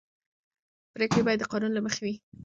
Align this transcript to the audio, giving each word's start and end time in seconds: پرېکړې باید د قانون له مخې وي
پرېکړې 0.93 1.21
باید 1.25 1.39
د 1.41 1.45
قانون 1.51 1.71
له 1.73 1.81
مخې 1.85 2.01
وي 2.05 2.15